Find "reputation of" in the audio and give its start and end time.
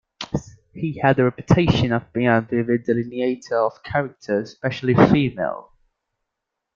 1.25-2.11